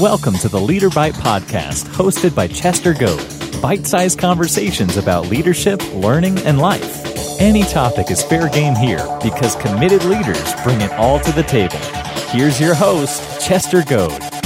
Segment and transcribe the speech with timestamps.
[0.00, 3.20] Welcome to the Leader Bite podcast, hosted by Chester Goad.
[3.60, 7.40] Bite sized conversations about leadership, learning, and life.
[7.40, 11.78] Any topic is fair game here because committed leaders bring it all to the table.
[12.30, 14.37] Here's your host, Chester Goad.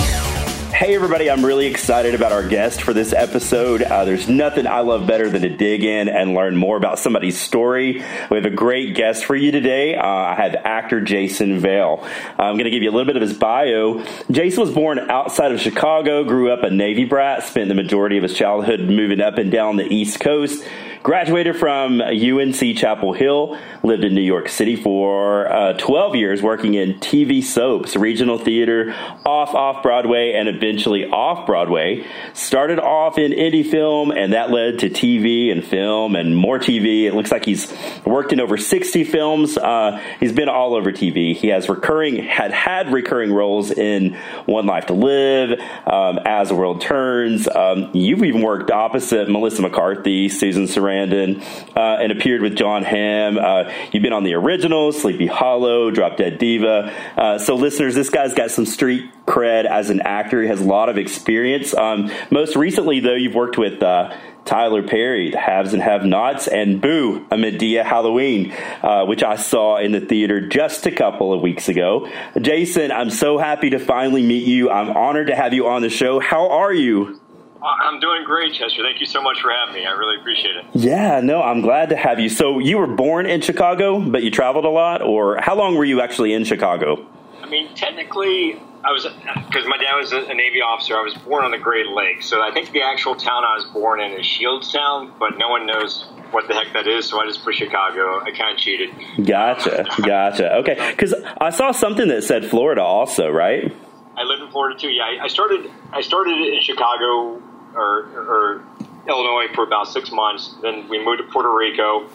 [0.82, 3.82] Hey, everybody, I'm really excited about our guest for this episode.
[3.82, 7.40] Uh, there's nothing I love better than to dig in and learn more about somebody's
[7.40, 8.02] story.
[8.28, 9.94] We have a great guest for you today.
[9.94, 12.04] Uh, I have actor Jason Vail.
[12.36, 14.04] I'm going to give you a little bit of his bio.
[14.28, 18.24] Jason was born outside of Chicago, grew up a Navy brat, spent the majority of
[18.24, 20.64] his childhood moving up and down the East Coast.
[21.02, 26.74] Graduated from UNC Chapel Hill, lived in New York City for uh, 12 years, working
[26.74, 28.94] in TV soaps, regional theater,
[29.26, 32.06] off off Broadway, and eventually off Broadway.
[32.32, 37.04] Started off in indie film, and that led to TV and film and more TV.
[37.04, 37.70] It looks like he's
[38.06, 39.58] worked in over 60 films.
[39.58, 41.36] Uh, he's been all over TV.
[41.36, 44.14] He has recurring had had recurring roles in
[44.46, 47.46] One Life to Live, um, As the World Turns.
[47.48, 51.42] Um, you've even worked opposite Melissa McCarthy, Susan Sarandon
[51.76, 53.36] uh, and appeared with Jon Hamm.
[53.36, 56.94] Uh, you've been on the original, Sleepy Hollow, Drop Dead Diva.
[57.16, 60.42] Uh, so, listeners, this guy's got some street cred as an actor.
[60.42, 61.74] He has a lot of experience.
[61.74, 63.82] Um, most recently, though, you've worked with.
[63.82, 69.22] Uh, Tyler Perry, The Haves and Have Nots, and Boo, a Madea Halloween, uh, which
[69.22, 72.10] I saw in the theater just a couple of weeks ago.
[72.40, 74.68] Jason, I'm so happy to finally meet you.
[74.68, 76.18] I'm honored to have you on the show.
[76.18, 77.20] How are you?
[77.62, 78.82] I'm doing great, Chester.
[78.82, 79.86] Thank you so much for having me.
[79.86, 80.64] I really appreciate it.
[80.74, 82.28] Yeah, no, I'm glad to have you.
[82.28, 85.84] So you were born in Chicago, but you traveled a lot, or how long were
[85.84, 87.06] you actually in Chicago?
[87.40, 90.96] I mean, technically, I was because my dad was a Navy officer.
[90.96, 93.64] I was born on the Great Lakes, so I think the actual town I was
[93.72, 97.26] born in is Shieldstown, but no one knows what the heck that is, so I
[97.26, 98.20] just put Chicago.
[98.20, 98.90] I kind of cheated.
[99.24, 100.56] Gotcha, gotcha.
[100.56, 103.72] Okay, because I saw something that said Florida also, right?
[104.16, 104.90] I live in Florida too.
[104.90, 105.70] Yeah, I started.
[105.92, 107.40] I started in Chicago
[107.74, 108.64] or, or
[109.08, 110.54] Illinois for about six months.
[110.60, 112.08] Then we moved to Puerto Rico,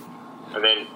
[0.54, 0.88] and then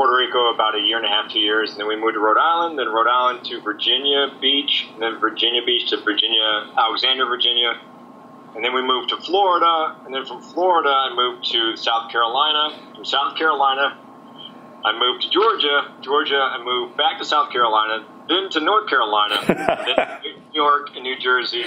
[0.00, 2.20] Puerto Rico about a year and a half, two years, and then we moved to
[2.20, 7.26] Rhode Island, then Rhode Island to Virginia Beach, and then Virginia Beach to Virginia, Alexandria,
[7.26, 7.78] Virginia,
[8.56, 12.80] and then we moved to Florida, and then from Florida I moved to South Carolina.
[12.94, 14.00] From South Carolina,
[14.86, 15.92] I moved to Georgia.
[16.00, 20.96] Georgia, I moved back to South Carolina, then to North Carolina, then to New York
[20.96, 21.66] and New Jersey,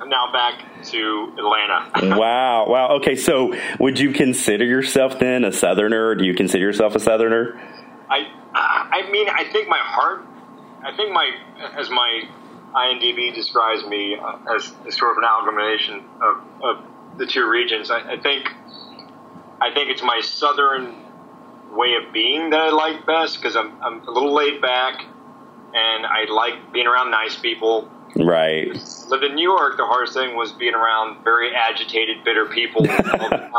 [0.00, 2.16] I'm now back to Atlanta.
[2.18, 2.88] wow, wow.
[2.96, 6.14] Okay, so would you consider yourself then a Southerner?
[6.14, 7.60] do you consider yourself a Southerner?
[8.08, 10.24] I, I mean, I think my heart,
[10.82, 11.30] I think my,
[11.76, 12.22] as my
[12.74, 17.90] IMDb describes me uh, as, as, sort of an amalgamation of, of the two regions.
[17.90, 18.48] I, I think,
[19.60, 20.94] I think it's my Southern
[21.72, 25.04] way of being that I like best because I'm, I'm a little laid back
[25.74, 28.68] and I like being around nice people Right.
[29.08, 32.96] Lived in New York, the hardest thing was being around very agitated, bitter people all
[32.96, 33.02] the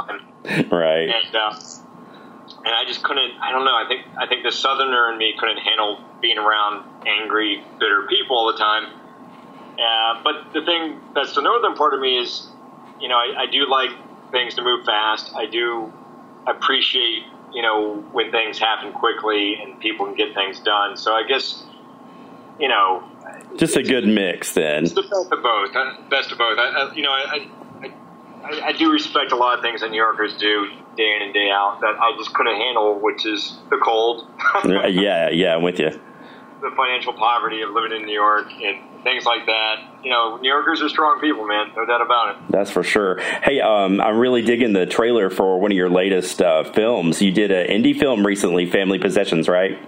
[0.43, 0.69] time.
[0.69, 1.09] Right.
[1.09, 1.59] And uh,
[2.63, 3.31] and I just couldn't.
[3.41, 3.75] I don't know.
[3.75, 8.37] I think I think the Southerner in me couldn't handle being around angry, bitter people
[8.37, 8.85] all the time.
[9.79, 12.47] Uh, but the thing that's the northern part of me is,
[12.99, 13.89] you know, I, I do like
[14.31, 15.33] things to move fast.
[15.35, 15.91] I do
[16.45, 17.23] appreciate,
[17.53, 20.97] you know, when things happen quickly and people can get things done.
[20.97, 21.63] So I guess,
[22.59, 23.03] you know,
[23.57, 24.83] just a good mix, then.
[24.83, 25.73] It's the best of both.
[26.09, 26.57] Best of both.
[26.57, 27.47] I, I, you know, I,
[28.43, 31.33] I, I, do respect a lot of things that New Yorkers do day in and
[31.33, 34.27] day out that I just couldn't handle, which is the cold.
[34.65, 35.89] yeah, yeah, I'm with you.
[35.89, 39.77] The financial poverty of living in New York and things like that.
[40.03, 41.71] You know, New Yorkers are strong people, man.
[41.75, 42.41] No doubt about it.
[42.49, 43.19] That's for sure.
[43.19, 47.21] Hey, um, I'm really digging the trailer for one of your latest uh, films.
[47.21, 49.79] You did an indie film recently, Family Possessions, right?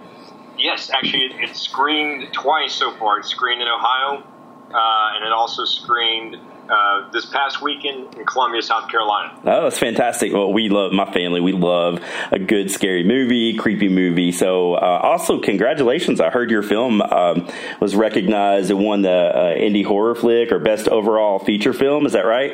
[0.64, 3.18] Yes, actually, it, it screened twice so far.
[3.18, 4.24] It screened in Ohio,
[4.72, 6.38] uh, and it also screened
[6.70, 9.38] uh, this past weekend in Columbia, South Carolina.
[9.44, 10.32] Oh, that's fantastic.
[10.32, 11.42] Well, we love my family.
[11.42, 14.32] We love a good scary movie, creepy movie.
[14.32, 16.18] So, uh, also, congratulations!
[16.18, 17.46] I heard your film um,
[17.78, 22.06] was recognized and won the uh, indie horror flick or best overall feature film.
[22.06, 22.52] Is that right?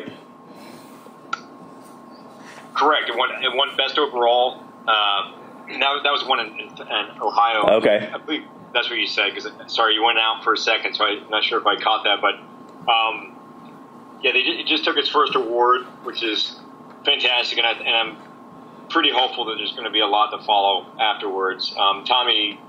[2.74, 3.08] Correct.
[3.08, 3.30] It won.
[3.40, 4.64] It won best overall.
[4.88, 5.36] Uh,
[5.78, 7.78] that, that was one in, in, in Ohio.
[7.78, 8.10] Okay.
[8.12, 8.44] I believe
[8.74, 9.34] that's what you said.
[9.34, 12.04] Because sorry, you went out for a second, so I'm not sure if I caught
[12.04, 12.20] that.
[12.20, 12.34] But
[12.90, 13.36] um,
[14.22, 16.58] yeah, they it just took its first award, which is
[17.04, 18.16] fantastic, and, I, and I'm
[18.88, 21.74] pretty hopeful that there's going to be a lot to follow afterwards.
[21.78, 22.60] Um, Tommy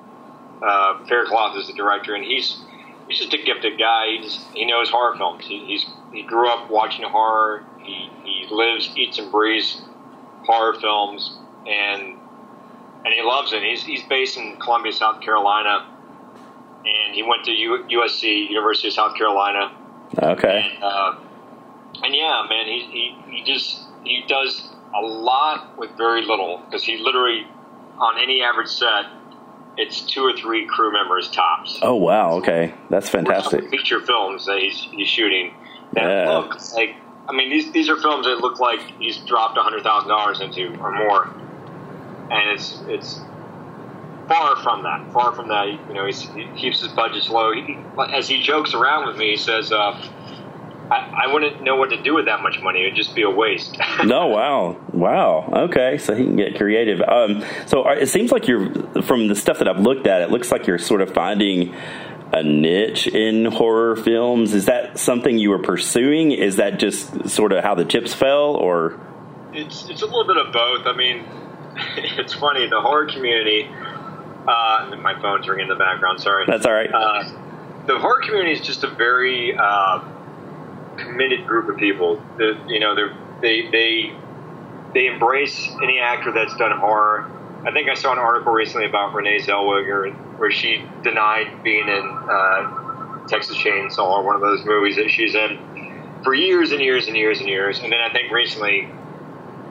[0.61, 2.57] uh, Faircloth is the director, and he's
[3.07, 4.07] he's just a gifted guy.
[4.11, 5.45] He just he knows horror films.
[5.45, 7.63] He, he's he grew up watching horror.
[7.79, 9.81] He he lives, eats, and breathes
[10.45, 11.37] horror films,
[11.67, 12.17] and
[13.05, 13.63] and he loves it.
[13.63, 15.87] He's, he's based in Columbia, South Carolina,
[16.85, 19.71] and he went to U, USC, University of South Carolina,
[20.21, 20.71] Okay.
[20.75, 21.15] And, uh,
[22.03, 22.79] and yeah, man, he,
[23.25, 27.47] he he just he does a lot with very little because he literally
[27.97, 29.05] on any average set
[29.77, 31.79] it's two or three crew members tops.
[31.81, 33.69] Oh wow, okay, that's fantastic.
[33.69, 35.53] Feature films that he's he's shooting
[35.93, 36.37] that Yeah.
[36.37, 36.95] look like.
[37.29, 40.41] I mean, these these are films that look like he's dropped a hundred thousand dollars
[40.41, 41.29] into or more,
[42.31, 43.19] and it's it's
[44.27, 45.11] far from that.
[45.11, 45.67] Far from that.
[45.67, 47.51] You know, he's, he keeps his budgets low.
[47.53, 47.77] He,
[48.13, 49.91] as he jokes around with me, he says, uh,
[50.89, 52.83] I, "I wouldn't know what to do with that much money.
[52.83, 55.49] It'd just be a waste." No, wow, wow.
[55.69, 57.01] Okay, so he can get creative.
[57.01, 58.73] Um, so it seems like you're
[59.03, 60.21] from the stuff that I've looked at.
[60.21, 61.75] It looks like you're sort of finding
[62.33, 64.53] a niche in horror films.
[64.53, 66.31] Is that something you were pursuing?
[66.31, 68.99] Is that just sort of how the chips fell, or
[69.53, 70.87] It's it's a little bit of both.
[70.87, 71.25] I mean,
[71.97, 73.69] it's funny the horror community.
[74.47, 76.19] Uh, my phone's ringing in the background.
[76.19, 76.45] Sorry.
[76.47, 76.91] that's all right?
[76.91, 77.23] Uh,
[77.87, 80.03] the horror community is just a very uh,
[80.97, 82.21] committed group of people.
[82.67, 82.95] You know,
[83.41, 84.13] they they
[84.93, 87.29] they embrace any actor that's done horror.
[87.65, 92.17] I think I saw an article recently about Renee Zellweger where she denied being in
[92.29, 97.07] uh, Texas Chainsaw or one of those movies that she's in for years and years
[97.07, 97.79] and years and years.
[97.79, 98.89] And then I think recently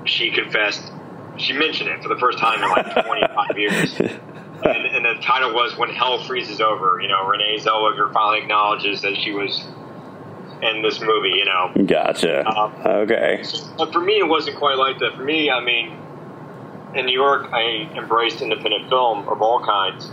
[0.05, 0.93] she confessed,
[1.37, 4.01] she mentioned it for the first time in like 25 years.
[4.01, 9.01] And, and the title was "When Hell Freezes Over." You know, Renee Zellweger finally acknowledges
[9.03, 9.65] that she was
[10.63, 11.31] in this movie.
[11.31, 12.47] You know, gotcha.
[12.47, 12.71] uh,
[13.03, 13.43] okay.
[13.79, 15.17] but for me, it wasn't quite like that.
[15.17, 15.97] For me, I mean,
[16.95, 20.05] in New York, I embraced independent film of all kinds,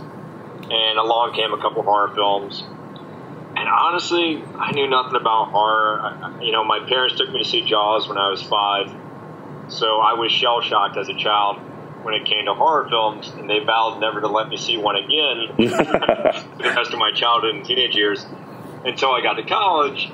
[0.70, 2.62] and along came a couple of horror films.
[3.56, 6.00] And honestly, I knew nothing about horror.
[6.00, 8.88] I- You know, my parents took me to see Jaws when I was five,
[9.68, 11.58] so I was shell shocked as a child
[12.02, 14.96] when it came to horror films, and they vowed never to let me see one
[14.96, 18.24] again for the rest of my childhood and teenage years
[18.84, 20.10] until I got to college.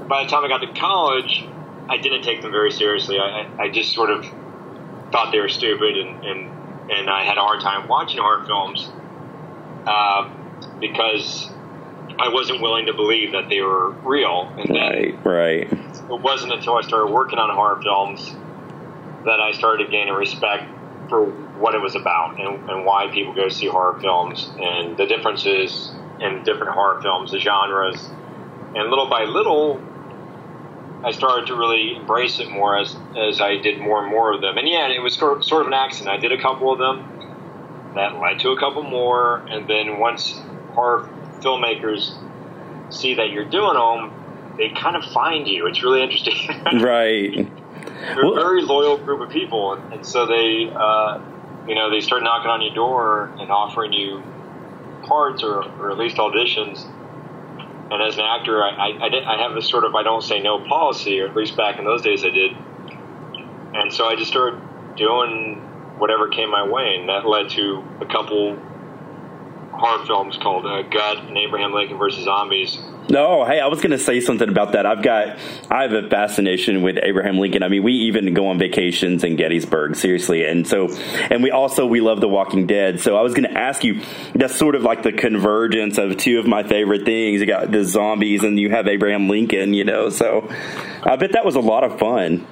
[0.00, 1.44] And by the time I got to college,
[1.88, 3.18] I didn't take them very seriously.
[3.18, 4.24] I, I just sort of
[5.12, 8.90] thought they were stupid, and, and, and I had a hard time watching horror films
[9.86, 10.28] uh,
[10.80, 11.50] because
[12.18, 14.52] I wasn't willing to believe that they were real.
[14.58, 15.72] And Right, right.
[15.72, 18.34] it wasn't until I started working on horror films
[19.24, 20.64] that I started gaining respect
[21.08, 21.26] for
[21.58, 25.92] what it was about and, and why people go see horror films and the differences
[26.20, 28.08] in different horror films, the genres.
[28.74, 29.80] And little by little,
[31.04, 34.40] I started to really embrace it more as, as I did more and more of
[34.40, 34.56] them.
[34.56, 36.16] And yeah, it was sort sort of an accident.
[36.16, 37.92] I did a couple of them.
[37.94, 39.38] That led to a couple more.
[39.48, 40.40] And then once
[40.72, 41.10] horror
[41.40, 42.16] filmmakers
[42.90, 45.66] see that you're doing them, they kind of find you.
[45.66, 46.34] It's really interesting.
[46.80, 47.51] Right.
[48.02, 51.18] They're Well- a very loyal group of people, and, and so they, uh,
[51.66, 54.22] you know, they start knocking on your door and offering you
[55.04, 56.84] parts or, or at least auditions.
[57.90, 60.22] And as an actor, I, I, I, did, I have this sort of I don't
[60.22, 62.52] say no policy, or at least back in those days I did.
[63.74, 64.60] And so I just started
[64.96, 65.60] doing
[65.98, 68.56] whatever came my way, and that led to a couple
[69.72, 72.78] horror films called uh, Gut and Abraham Lincoln versus Zombies.
[73.08, 74.86] No, hey, I was going to say something about that.
[74.86, 75.36] I've got,
[75.68, 77.62] I have a fascination with Abraham Lincoln.
[77.62, 80.88] I mean, we even go on vacations in Gettysburg, seriously, and so,
[81.28, 83.00] and we also we love The Walking Dead.
[83.00, 84.00] So I was going to ask you,
[84.34, 87.40] that's sort of like the convergence of two of my favorite things.
[87.40, 89.74] You got the zombies, and you have Abraham Lincoln.
[89.74, 90.48] You know, so
[91.02, 92.46] I bet that was a lot of fun.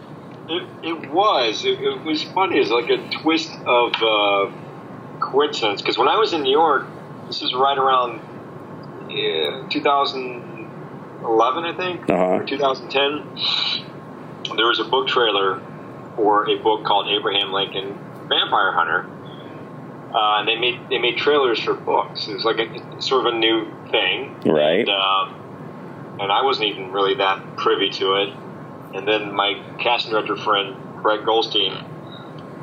[0.48, 1.64] It, it was.
[1.64, 2.58] It, it was funny.
[2.58, 4.50] It's like a twist of uh,
[5.20, 5.80] coincidence.
[5.80, 6.86] Because when I was in New York,
[7.30, 8.20] this is right around
[9.08, 12.24] yeah, 2011, I think, Uh-huh.
[12.24, 14.56] or 2010.
[14.56, 15.60] There was a book trailer
[16.16, 17.96] for a book called Abraham Lincoln
[18.28, 19.06] Vampire Hunter.
[20.12, 22.26] Uh, and they made they made trailers for books.
[22.26, 24.80] It was like a sort of a new thing, Right.
[24.80, 25.34] and, um,
[26.18, 28.30] and I wasn't even really that privy to it.
[28.92, 31.74] And then my casting director friend, Greg Goldstein,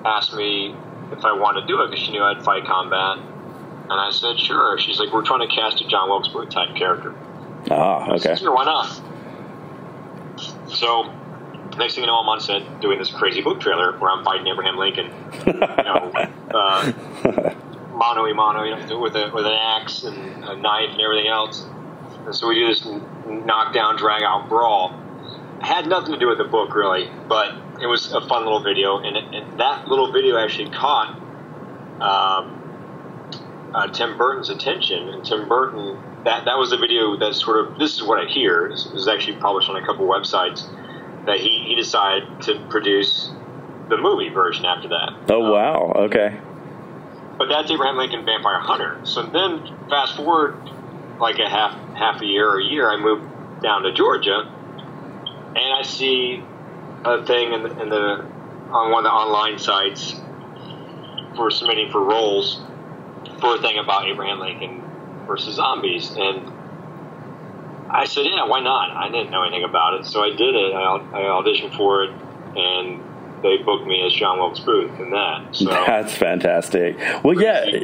[0.04, 0.76] asked me
[1.14, 3.20] if I wanted to do it because she knew I'd fight combat.
[3.90, 4.78] And I said, sure.
[4.78, 7.16] She's like, we're trying to cast a John Wilkes Booth type character.
[7.72, 8.20] Ah, okay.
[8.20, 9.02] said, sure, why not?
[10.70, 11.04] So,
[11.78, 14.48] next thing you know, I'm on set doing this crazy book trailer where I'm fighting
[14.48, 15.14] Abraham Lincoln.
[15.46, 16.12] You know,
[16.54, 17.54] uh,
[17.94, 21.28] mano a mano, you know, with, a, with an axe and a knife and everything
[21.28, 21.66] else.
[22.26, 22.86] And so we do this
[23.26, 24.94] knockdown, drag out brawl.
[25.60, 28.62] It had nothing to do with the book, really, but it was a fun little
[28.62, 28.98] video.
[28.98, 31.16] And, it, and that little video actually caught
[32.02, 32.67] um,
[33.74, 35.10] uh, Tim Burton's attention.
[35.10, 38.30] And Tim Burton, that, that was the video that sort of, this is what I
[38.30, 40.68] hear, this was actually published on a couple websites,
[41.26, 43.32] that he, he decided to produce
[43.90, 45.14] the movie version after that.
[45.30, 45.94] Oh wow.
[45.96, 46.40] Okay.
[47.38, 49.00] But that's Abraham Lincoln Vampire Hunter.
[49.04, 50.58] So then, fast forward
[51.20, 55.74] like a half half a year or a year, I moved down to Georgia, and
[55.74, 56.44] I see
[57.04, 58.26] a thing in the, in the
[58.72, 60.16] on one of the online sites
[61.36, 62.62] for submitting for roles
[63.40, 64.84] for a thing about Abraham Lincoln
[65.28, 66.52] versus zombies, and
[67.90, 70.74] I said, "Yeah, why not?" I didn't know anything about it, so I did it.
[70.74, 72.12] I, I auditioned for it,
[72.56, 73.02] and
[73.44, 75.56] they booked me as John Wilkes Booth in that.
[75.56, 75.66] So.
[75.88, 76.98] That's fantastic.
[77.24, 77.84] Well, yeah.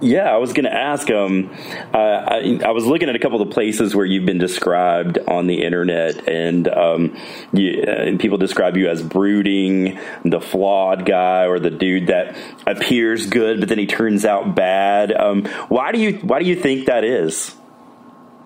[0.00, 1.10] Yeah, I was going to ask.
[1.10, 1.50] Um,
[1.92, 5.18] uh, I, I, was looking at a couple of the places where you've been described
[5.26, 7.16] on the internet, and um,
[7.52, 12.36] you, uh, and people describe you as brooding, the flawed guy, or the dude that
[12.66, 15.12] appears good but then he turns out bad.
[15.12, 17.54] Um, why do you Why do you think that is?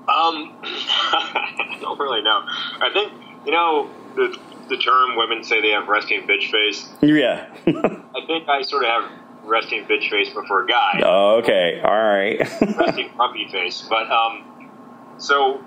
[0.09, 2.43] Um, I don't really know.
[2.45, 3.13] I think
[3.47, 6.89] you know the the term women say they have resting bitch face.
[7.01, 7.53] Yeah.
[7.67, 11.01] I think I sort of have resting bitch face before a guy.
[11.05, 11.81] Oh, okay.
[11.85, 12.39] All right.
[12.77, 13.85] resting grumpy face.
[13.89, 14.71] But um,
[15.19, 15.63] so,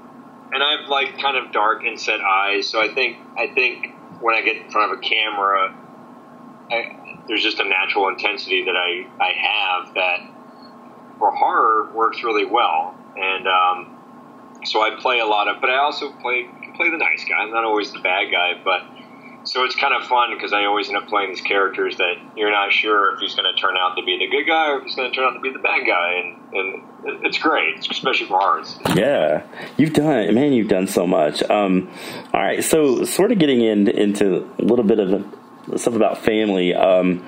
[0.53, 2.69] and I have like kind of dark inset eyes.
[2.69, 5.75] So I think I think when I get in front of a camera,
[6.71, 10.19] I, there's just a natural intensity that I I have that
[11.19, 12.95] for horror works really well.
[13.17, 17.23] And um, so I play a lot of, but I also play play the nice
[17.27, 17.35] guy.
[17.35, 18.81] I'm not always the bad guy, but
[19.45, 22.51] so it's kind of fun because I always end up playing these characters that you're
[22.51, 24.83] not sure if he's going to turn out to be the good guy or if
[24.85, 28.25] he's going to turn out to be the bad guy, and and it's great, especially
[28.27, 28.77] for ours.
[28.95, 29.43] Yeah,
[29.77, 31.43] you've done, man, you've done so much.
[31.43, 31.91] Um,
[32.33, 35.25] all right, so sort of getting in, into a little bit of
[35.79, 36.73] stuff about family.
[36.73, 37.25] Um,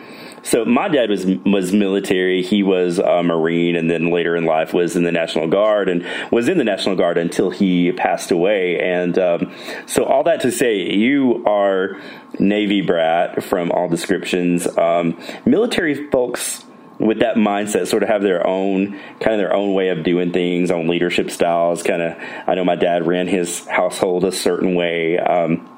[0.48, 2.42] so my dad was was military.
[2.42, 6.06] He was a Marine, and then later in life was in the National Guard, and
[6.32, 8.80] was in the National Guard until he passed away.
[8.80, 9.54] And um,
[9.88, 12.00] so all that to say, you are
[12.40, 14.66] Navy brat from all descriptions.
[14.78, 16.64] Um, military folks
[16.98, 20.32] with that mindset sort of have their own kind of their own way of doing
[20.32, 21.84] things, own leadership styles.
[21.84, 25.20] Kind of, I know my dad ran his household a certain way.
[25.20, 25.70] Um,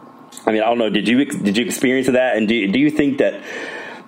[0.46, 0.92] I mean, I don't know.
[0.92, 2.38] Did you did you experience that?
[2.38, 3.42] And do do you think that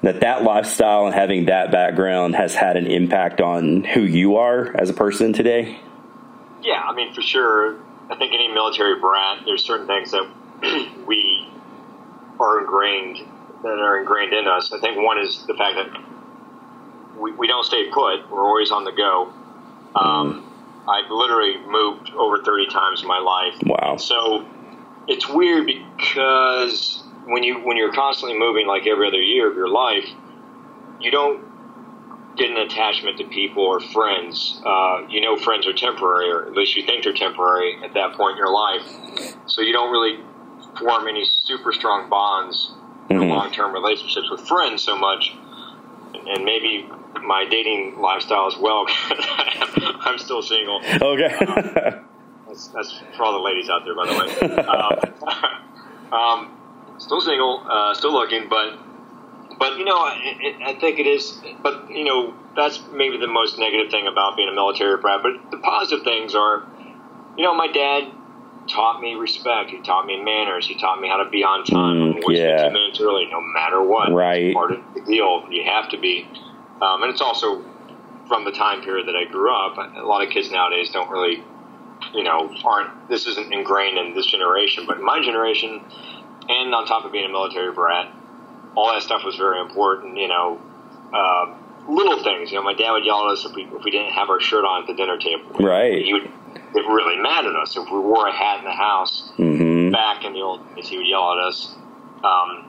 [0.04, 4.76] that that lifestyle and having that background has had an impact on who you are
[4.76, 5.80] as a person today?
[6.62, 7.78] Yeah, I mean, for sure.
[8.10, 10.28] I think any military brat, there's certain things that
[11.06, 11.48] we
[12.40, 13.20] are ingrained
[13.64, 14.74] that are ingrained in us.
[14.74, 18.30] I think one is the fact that we, we don't stay put.
[18.30, 19.32] We're always on the go.
[19.96, 20.52] Um,
[20.90, 23.54] I've literally moved over 30 times in my life.
[23.64, 23.98] Wow.
[23.98, 24.48] So
[25.08, 29.70] it's weird because when you when you're constantly moving like every other year of your
[29.70, 30.08] life,
[31.00, 31.46] you don't
[32.38, 34.62] get an attachment to people or friends.
[34.66, 38.14] Uh, you know, friends are temporary, or at least you think they're temporary at that
[38.14, 39.36] point in your life.
[39.46, 40.20] So you don't really
[40.80, 42.74] form any super strong bonds
[43.10, 43.30] mm-hmm.
[43.30, 45.36] long term relationships with friends so much.
[46.14, 46.88] And maybe
[47.24, 48.86] my dating lifestyle as well.
[50.02, 50.82] I'm still single.
[51.02, 51.34] Okay.
[51.46, 52.06] um,
[52.48, 55.48] that's, that's, for all the ladies out there, by the way.
[56.12, 56.61] Um, um,
[57.02, 58.78] still single, uh, still looking, but
[59.60, 61.42] but you know, I, I think it is.
[61.62, 65.22] But you know, that's maybe the most negative thing about being a military brat.
[65.24, 66.64] But the positive things are,
[67.38, 68.12] you know, my dad
[68.68, 69.72] taught me respect.
[69.72, 70.68] He taught me manners.
[70.68, 72.14] He taught me how to be on time.
[72.14, 72.58] Mm, yeah.
[72.58, 74.12] fifteen minutes early, no matter what.
[74.12, 74.46] Right.
[74.46, 75.46] It's part of the deal.
[75.50, 76.28] You have to be,
[76.82, 77.64] um, and it's also
[78.28, 79.78] from the time period that I grew up.
[79.78, 81.44] A lot of kids nowadays don't really,
[82.14, 83.10] you know, aren't.
[83.10, 85.82] This isn't ingrained in this generation, but in my generation
[86.52, 88.12] and on top of being a military brat,
[88.76, 90.18] all that stuff was very important.
[90.18, 90.62] You know,
[91.14, 91.56] uh,
[91.88, 92.52] little things.
[92.52, 94.40] You know, my dad would yell at us if we if we didn't have our
[94.40, 95.50] shirt on at the dinner table.
[95.60, 96.04] Right.
[96.04, 96.30] He would
[96.74, 99.32] get really mad at us if we wore a hat in the house.
[99.38, 99.92] Mm-hmm.
[99.92, 101.76] Back in the old days, he would yell at us.
[102.24, 102.68] Um,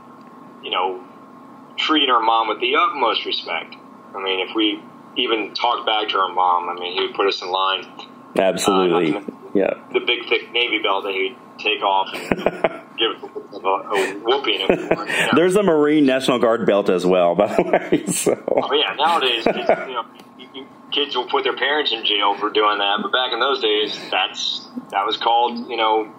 [0.63, 1.05] you know,
[1.77, 3.75] treating our mom with the utmost respect.
[4.15, 4.83] I mean, if we
[5.17, 7.87] even talked back to our mom, I mean, he would put us in line.
[8.37, 9.17] Absolutely.
[9.17, 9.21] Uh,
[9.55, 9.75] yeah.
[9.93, 12.29] The big thick navy belt that he'd take off and
[12.99, 14.61] give a, a whooping.
[14.61, 15.07] You know.
[15.35, 18.07] There's a Marine National Guard belt as well, by the way.
[18.07, 18.43] So.
[18.47, 20.05] Oh yeah, nowadays kids, you know,
[20.91, 23.99] kids will put their parents in jail for doing that, but back in those days,
[24.11, 26.13] that's that was called you know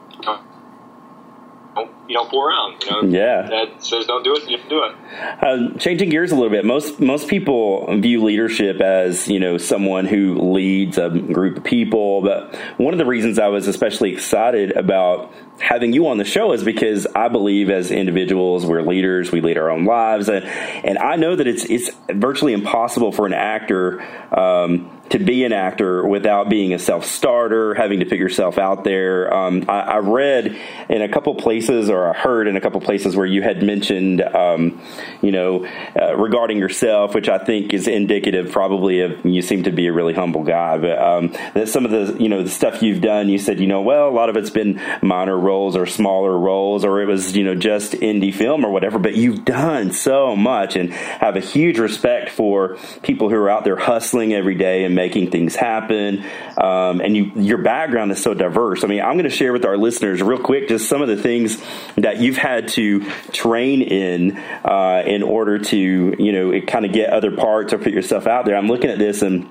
[2.08, 2.84] you don't fool around.
[2.84, 3.48] You know, yeah.
[3.50, 4.50] That says don't do it.
[4.50, 4.96] You do it.
[5.42, 6.66] Uh, changing gears a little bit.
[6.66, 12.22] Most most people view leadership as you know someone who leads a group of people.
[12.22, 16.52] But one of the reasons I was especially excited about having you on the show
[16.54, 19.32] is because I believe as individuals we're leaders.
[19.32, 23.26] We lead our own lives, and and I know that it's it's virtually impossible for
[23.26, 24.02] an actor.
[24.36, 28.84] Um, to be an actor without being a self starter, having to put yourself out
[28.84, 29.34] there.
[29.34, 33.16] Um, I, I, read in a couple places, or I heard in a couple places
[33.16, 34.82] where you had mentioned, um,
[35.22, 35.68] you know,
[36.00, 39.94] uh, regarding yourself, which I think is indicative probably of you seem to be a
[39.94, 43.30] really humble guy, but um, that some of the, you know, the stuff you've done,
[43.30, 46.86] you said, you know, well, a lot of it's been minor roles or smaller roles,
[46.86, 50.76] or it was, you know, just indie film or whatever, but you've done so much
[50.76, 54.93] and have a huge respect for people who are out there hustling every day and
[54.94, 56.24] making things happen.
[56.58, 58.84] Um, and you, your background is so diverse.
[58.84, 61.18] I mean, I'm going to share with our listeners real quick just some of the
[61.18, 61.62] things
[61.96, 67.10] that you've had to train in uh, in order to, you know, kind of get
[67.10, 68.56] other parts or put yourself out there.
[68.56, 69.50] I'm looking at this and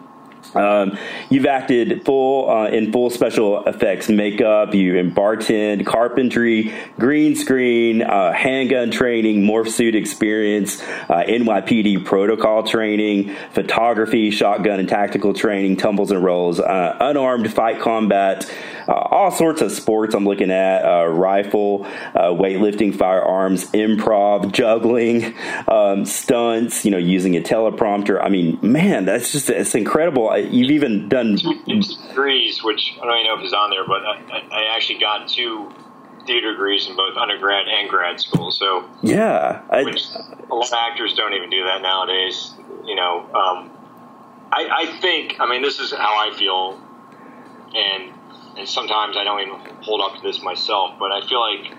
[0.54, 0.98] um,
[1.30, 4.74] you've acted full uh, in full special effects makeup.
[4.74, 12.62] You in bartend, carpentry, green screen, uh, handgun training, morph suit experience, uh, NYPD protocol
[12.62, 18.50] training, photography, shotgun and tactical training, tumbles and rolls, uh, unarmed fight combat,
[18.88, 20.14] uh, all sorts of sports.
[20.14, 25.34] I'm looking at uh, rifle, weightlifting, firearms, improv, juggling,
[25.68, 26.84] um, stunts.
[26.84, 28.22] You know, using a teleprompter.
[28.22, 33.26] I mean, man, that's just it's incredible you've even done degrees, which I don't even
[33.26, 35.72] know if it's on there, but I, I actually got two
[36.26, 38.50] theater degrees in both undergrad and grad school.
[38.50, 40.04] So yeah, I, which
[40.50, 42.54] a lot of actors don't even do that nowadays.
[42.84, 43.70] You know, um,
[44.52, 45.36] I, I think.
[45.40, 46.80] I mean, this is how I feel,
[47.74, 48.12] and
[48.56, 51.72] and sometimes I don't even hold up to this myself, but I feel like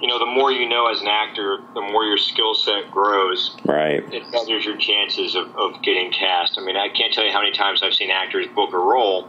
[0.00, 3.56] you know, the more you know as an actor, the more your skill set grows.
[3.64, 4.02] Right.
[4.14, 6.56] It betters your chances of, of getting cast.
[6.56, 9.28] I mean, I can't tell you how many times I've seen actors book a role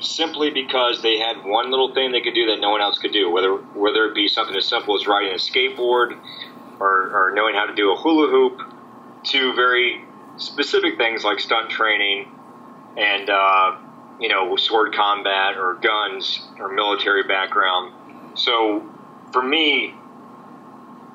[0.00, 3.12] simply because they had one little thing they could do that no one else could
[3.12, 6.18] do, whether whether it be something as simple as riding a skateboard
[6.80, 8.60] or, or knowing how to do a hula hoop
[9.24, 10.04] to very
[10.36, 12.26] specific things like stunt training
[12.96, 13.76] and, uh,
[14.22, 17.92] you know, sword combat or guns or military background.
[18.38, 18.88] So
[19.32, 19.94] for me,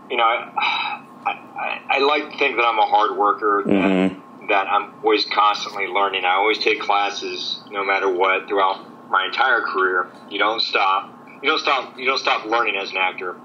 [0.10, 4.42] you know, I, I, I, like to think that I'm a hard worker, mm-hmm.
[4.42, 6.26] that, that I'm always constantly learning.
[6.26, 10.12] I always take classes no matter what throughout my entire career.
[10.30, 11.10] You don't stop.
[11.42, 11.98] You don't stop.
[11.98, 13.38] You don't stop learning as an actor.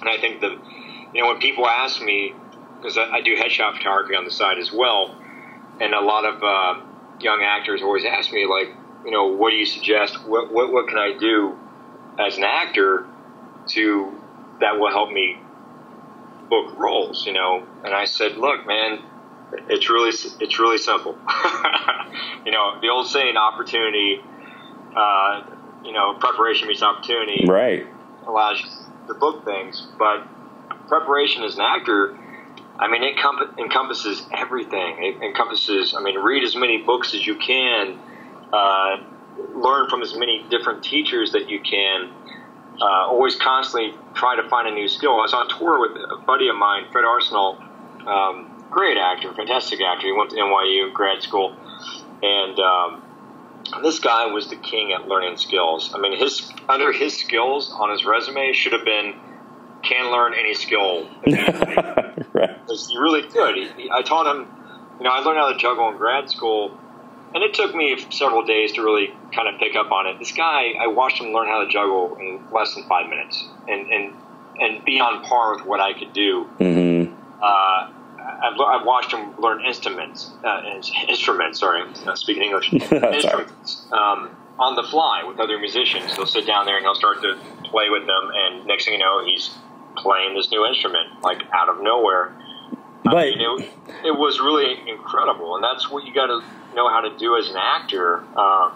[0.00, 0.52] And I think that,
[1.12, 2.34] you know, when people ask me,
[2.78, 5.14] because I, I do headshot photography on the side as well,
[5.80, 6.80] and a lot of uh,
[7.20, 10.26] young actors always ask me, like, you know, what do you suggest?
[10.26, 11.58] What, what, what can I do
[12.18, 13.06] as an actor
[13.68, 14.20] to
[14.60, 15.38] that will help me
[16.48, 17.66] book roles, you know.
[17.84, 19.00] And I said, look, man,
[19.68, 21.12] it's really it's really simple.
[22.44, 24.20] you know, the old saying, opportunity,
[24.96, 25.44] uh,
[25.84, 27.86] you know, preparation meets opportunity, right?
[28.26, 28.68] Allows you
[29.08, 30.26] to book things, but
[30.88, 32.18] preparation as an actor.
[32.78, 33.16] I mean, it
[33.58, 34.96] encompasses everything.
[35.02, 37.98] It encompasses, I mean, read as many books as you can,
[38.52, 38.96] uh,
[39.54, 42.10] learn from as many different teachers that you can,
[42.80, 45.12] uh, always constantly try to find a new skill.
[45.12, 47.60] I was on tour with a buddy of mine, Fred Arsenault,
[48.06, 50.06] um, great actor, fantastic actor.
[50.06, 51.54] He went to NYU grad school,
[52.22, 53.02] and um,
[53.82, 55.92] this guy was the king at learning skills.
[55.94, 59.14] I mean, his under his skills on his resume should have been
[59.82, 61.08] can learn any skill.
[61.26, 62.58] right.
[62.68, 63.56] He really could.
[63.56, 64.48] He, he, I taught him.
[64.98, 66.78] You know, I learned how to juggle in grad school
[67.34, 70.18] and it took me several days to really kind of pick up on it.
[70.18, 73.90] This guy, I watched him learn how to juggle in less than five minutes, and
[73.90, 74.14] and
[74.60, 76.48] and be on par with what I could do.
[76.58, 77.14] Mm-hmm.
[77.42, 77.90] Uh,
[78.44, 80.62] I've, I've, watched him learn instruments, uh,
[81.08, 81.58] instruments.
[81.58, 82.72] Sorry, not speaking English.
[82.72, 86.14] instruments um, on the fly with other musicians.
[86.14, 89.00] He'll sit down there and he'll start to play with them, and next thing you
[89.00, 89.50] know, he's
[89.96, 92.34] playing this new instrument like out of nowhere.
[93.04, 93.70] But I mean, it,
[94.04, 96.42] it was really incredible, and that's what you got to
[96.74, 98.24] know how to do as an actor.
[98.38, 98.72] Um,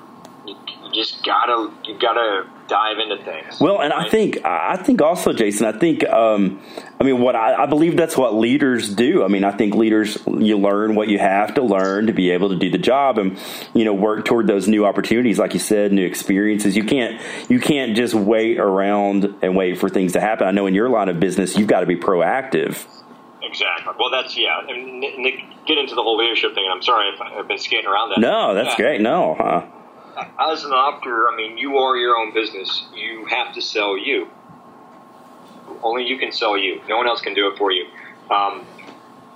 [0.46, 3.60] you, you, just gotta you gotta dive into things.
[3.60, 4.06] Well, and right?
[4.06, 5.66] I think I think also, Jason.
[5.66, 6.62] I think um,
[7.00, 9.24] I mean what I, I, believe that's what leaders do.
[9.24, 12.50] I mean, I think leaders you learn what you have to learn to be able
[12.50, 13.38] to do the job, and
[13.74, 16.76] you know work toward those new opportunities, like you said, new experiences.
[16.76, 20.46] You can't you can't just wait around and wait for things to happen.
[20.46, 22.86] I know in your line of business, you've got to be proactive.
[23.46, 23.94] Exactly.
[23.98, 24.60] Well, that's yeah.
[24.68, 26.64] And Nick, get into the whole leadership thing.
[26.64, 28.18] And I'm sorry if I've been skating around that.
[28.18, 28.76] No, that's yeah.
[28.76, 29.00] great.
[29.00, 29.66] No, huh?
[30.40, 32.86] As an actor, I mean, you are your own business.
[32.94, 34.28] You have to sell you.
[35.82, 36.80] Only you can sell you.
[36.88, 37.86] No one else can do it for you.
[38.30, 38.66] Um,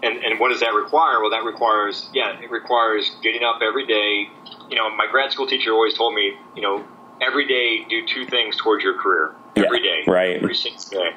[0.03, 1.20] and, and what does that require?
[1.20, 4.31] Well, that requires, yeah, it requires getting up every day.
[4.70, 6.85] You know, my grad school teacher always told me, you know,
[7.20, 9.35] every day do two things towards your career.
[9.57, 10.37] Every yeah, day, right?
[10.37, 11.11] Every single day.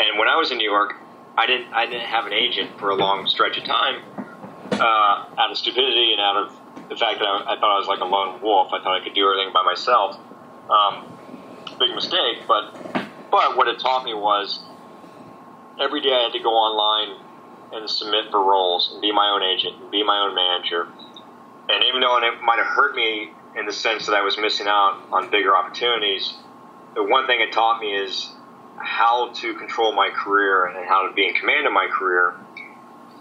[0.00, 0.94] And when I was in New York,
[1.38, 4.02] I didn't I didn't have an agent for a long stretch of time
[4.72, 7.86] uh, out of stupidity and out of the fact that I, I, thought I was
[7.86, 8.72] like a lone wolf.
[8.72, 10.18] I thought I could do everything by myself.
[10.68, 11.06] Um,
[11.78, 12.74] big mistake, but
[13.30, 14.58] but what it taught me was
[15.80, 17.24] every day I had to go online
[17.72, 20.88] and submit for roles and be my own agent and be my own manager.
[21.68, 24.66] And even though it might have hurt me in the sense that I was missing
[24.66, 26.34] out on bigger opportunities,
[26.96, 28.28] the one thing it taught me is
[28.80, 32.34] how to control my career and how to be in command of my career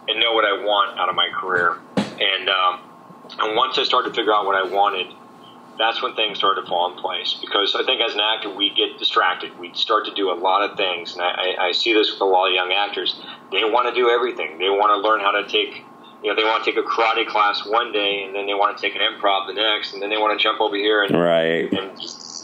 [0.07, 1.77] and know what I want out of my career.
[1.97, 2.79] And um,
[3.39, 5.13] and once I started to figure out what I wanted,
[5.77, 7.37] that's when things started to fall in place.
[7.39, 9.57] Because I think as an actor, we get distracted.
[9.59, 12.25] We start to do a lot of things, and I, I see this with a
[12.25, 13.19] lot of young actors.
[13.51, 14.57] They want to do everything.
[14.57, 15.83] They want to learn how to take
[16.23, 18.75] you know, they want to take a karate class one day, and then they want
[18.75, 21.15] to take an improv the next, and then they want to jump over here and
[21.15, 21.71] right.
[21.71, 22.01] and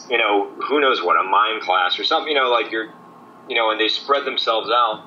[0.09, 2.31] you know, who knows what a mime class or something.
[2.31, 2.93] You know, like you're,
[3.49, 5.05] you know, and they spread themselves out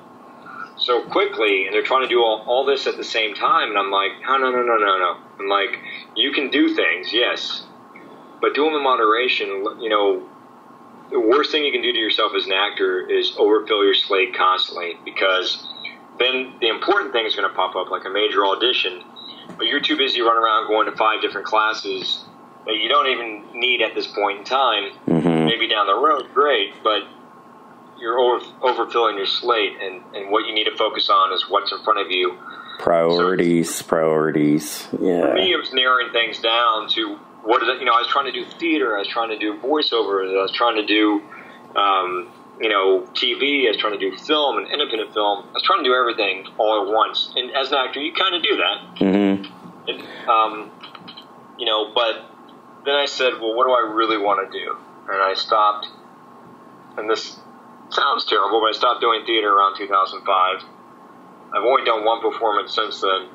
[0.77, 3.69] so quickly, and they're trying to do all, all this at the same time.
[3.69, 5.17] And I'm like, no, no, no, no, no, no.
[5.39, 5.79] I'm like,
[6.15, 7.65] you can do things, yes,
[8.41, 9.47] but do them in moderation.
[9.79, 10.29] You know,
[11.09, 14.35] the worst thing you can do to yourself as an actor is overfill your slate
[14.35, 15.65] constantly because
[16.19, 19.03] then the important thing is going to pop up like a major audition,
[19.57, 22.25] but you're too busy running around going to five different classes
[22.65, 24.91] that you don't even need at this point in time.
[25.07, 25.45] Mm-hmm.
[25.45, 27.03] Maybe down the road, great, but
[27.99, 31.71] you're over, overfilling your slate, and, and what you need to focus on is what's
[31.71, 32.37] in front of you.
[32.79, 34.87] Priorities, so, priorities.
[34.99, 35.21] Yeah.
[35.21, 37.79] For me, it was narrowing things down to what is it?
[37.79, 40.41] You know, I was trying to do theater, I was trying to do voiceover, I
[40.41, 41.21] was trying to do,
[41.75, 42.29] um,
[42.59, 45.45] you know, TV, I was trying to do film and independent film.
[45.49, 47.31] I was trying to do everything all at once.
[47.35, 48.95] And as an actor, you kind of do that.
[48.99, 49.89] Mm-hmm.
[49.89, 50.71] And, um,
[51.57, 52.29] you know, but
[52.85, 54.75] then I said, well, what do I really want to do?
[55.09, 55.87] And I stopped,
[56.97, 57.39] and this
[57.89, 60.63] sounds terrible, but I stopped doing theater around 2005.
[61.53, 63.29] I've only done one performance since then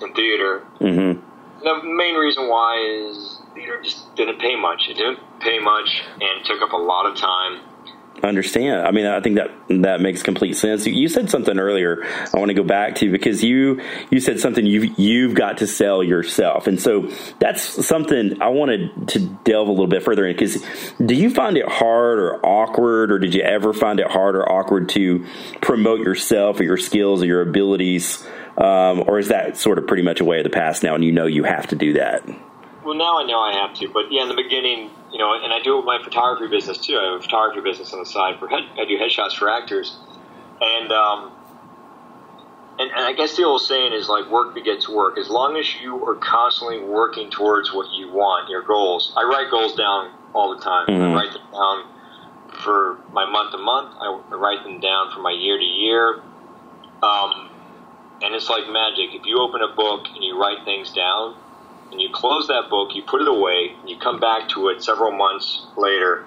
[0.00, 0.64] in theater.
[0.80, 1.20] Mm-hmm.
[1.64, 4.88] The main reason why is theater just didn't pay much.
[4.88, 7.60] It didn't pay much and took up a lot of time
[8.22, 8.86] understand.
[8.86, 9.50] I mean, I think that
[9.82, 10.86] that makes complete sense.
[10.86, 12.04] You said something earlier.
[12.04, 15.66] I want to go back to because you you said something you've you've got to
[15.66, 20.34] sell yourself, and so that's something I wanted to delve a little bit further in.
[20.36, 20.62] Because
[21.04, 24.50] do you find it hard or awkward, or did you ever find it hard or
[24.50, 25.24] awkward to
[25.60, 28.26] promote yourself or your skills or your abilities,
[28.56, 31.04] um, or is that sort of pretty much a way of the past now, and
[31.04, 32.22] you know you have to do that?
[32.88, 35.52] Well, now I know I have to, but yeah, in the beginning, you know, and
[35.52, 36.96] I do it with my photography business too.
[36.96, 39.94] I have a photography business on the side for head, I do headshots for actors,
[40.62, 41.30] and um,
[42.78, 45.18] and, and I guess the old saying is like work begets work.
[45.18, 49.12] As long as you are constantly working towards what you want, your goals.
[49.18, 50.86] I write goals down all the time.
[50.86, 51.12] Mm-hmm.
[51.12, 51.84] I write them down
[52.64, 53.96] for my month to month.
[54.00, 56.22] I write them down for my year to year.
[57.02, 57.50] Um,
[58.22, 59.12] and it's like magic.
[59.12, 61.36] If you open a book and you write things down,
[61.90, 64.82] and you close that book, you put it away, and you come back to it
[64.82, 66.24] several months later,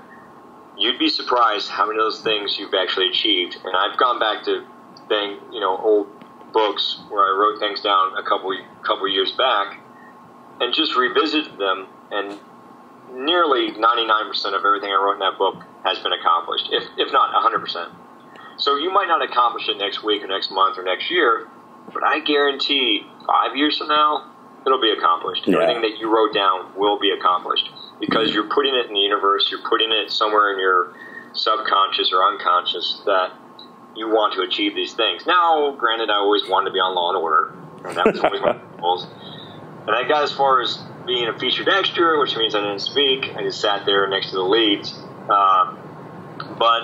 [0.77, 3.57] you'd be surprised how many of those things you've actually achieved.
[3.63, 4.65] And I've gone back to
[5.07, 6.07] thing, you know, old
[6.53, 9.79] books where I wrote things down a couple couple years back,
[10.59, 12.39] and just revisited them, and
[13.13, 17.33] nearly 99% of everything I wrote in that book has been accomplished, if if not
[17.33, 17.91] 100%.
[18.57, 21.47] So you might not accomplish it next week or next month or next year,
[21.93, 24.30] but I guarantee five years from now,
[24.65, 25.47] it'll be accomplished.
[25.47, 25.59] Yeah.
[25.59, 27.69] Everything that you wrote down will be accomplished
[27.99, 30.93] because you're putting it in the universe, you're putting it somewhere in your
[31.33, 33.31] subconscious or unconscious that
[33.95, 35.25] you want to achieve these things.
[35.25, 37.53] Now, granted, I always wanted to be on Law and Order,
[37.85, 39.07] and that was always my goals.
[39.87, 43.35] And I got as far as being a featured extra, which means I didn't speak.
[43.35, 44.97] I just sat there next to the leads.
[45.29, 45.75] Uh,
[46.57, 46.83] but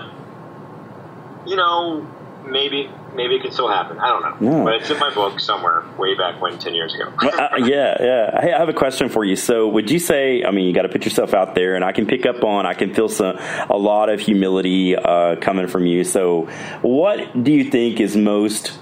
[1.45, 2.07] you know,
[2.51, 3.97] maybe maybe it can still happen.
[3.99, 4.63] I don't know, Yeah.
[4.63, 7.11] but it's in my book somewhere, way back when, ten years ago.
[7.21, 8.41] Well, uh, yeah, yeah.
[8.41, 9.35] Hey, I have a question for you.
[9.35, 10.43] So, would you say?
[10.43, 12.65] I mean, you got to put yourself out there, and I can pick up on.
[12.65, 13.37] I can feel some
[13.69, 16.03] a lot of humility uh, coming from you.
[16.03, 16.47] So,
[16.81, 18.77] what do you think is most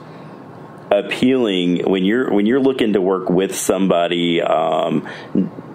[0.92, 4.42] appealing when you're when you're looking to work with somebody?
[4.42, 5.08] Um,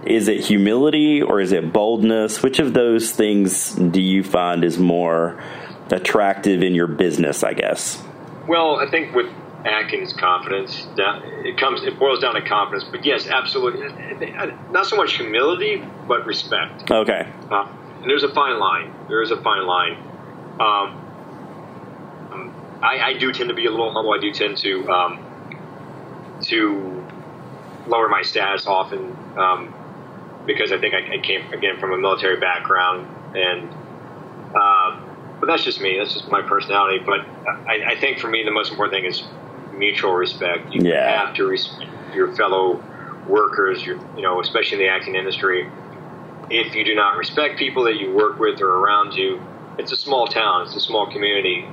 [0.06, 2.42] is it humility or is it boldness?
[2.42, 5.42] Which of those things do you find is more
[5.92, 7.42] attractive in your business?
[7.42, 8.02] I guess.
[8.46, 9.30] Well, I think with
[9.64, 10.86] Atkins confidence.
[10.96, 12.84] That it comes, it boils down to confidence.
[12.84, 13.88] But yes, absolutely,
[14.70, 16.90] not so much humility, but respect.
[16.90, 17.28] Okay.
[17.50, 17.68] Uh,
[18.00, 18.94] and there's a fine line.
[19.08, 19.92] There is a fine line.
[20.60, 21.06] Um,
[22.32, 24.12] um, I, I do tend to be a little humble.
[24.12, 27.04] I do tend to um, to
[27.86, 29.74] lower my status often um,
[30.46, 33.68] because I think I, I came again from a military background, and
[34.54, 35.00] uh,
[35.40, 35.98] but that's just me.
[35.98, 37.02] That's just my personality.
[37.04, 37.20] But
[37.66, 39.22] I, I think for me, the most important thing is
[39.74, 40.72] mutual respect.
[40.72, 41.24] You Yeah.
[41.24, 42.82] have to respect your fellow
[43.26, 45.68] workers, you you know, especially in the acting industry,
[46.50, 49.40] if you do not respect people that you work with or around you,
[49.78, 51.66] it's a small town, it's a small community.